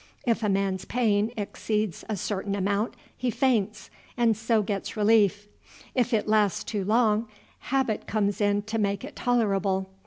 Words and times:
If 0.25 0.41
a 0.41 0.49
man's 0.49 0.83
pain 0.85 1.31
exceeds 1.37 2.03
a 2.09 2.17
certain 2.17 2.55
amount, 2.55 2.95
he 3.15 3.29
faints, 3.29 3.91
and 4.17 4.35
so 4.35 4.63
gets 4.63 4.97
relief. 4.97 5.47
If 5.93 6.11
it 6.11 6.27
lasts 6.27 6.63
too 6.63 6.83
long, 6.83 7.27
habit 7.69 8.07
comes 8.07 8.41
in 8.41 8.63
to 8.63 8.79
make 8.79 9.03
it 9.03 9.15
tolerable. 9.15 9.91